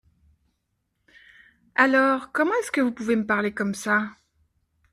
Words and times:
Alors! 1.75 2.31
Comment 2.31 2.53
est-ce 2.61 2.71
que 2.71 2.81
vous 2.81 2.91
pouvez 2.91 3.15
me 3.15 3.27
parlez 3.27 3.53
comme 3.53 3.75
ça? 3.75 4.15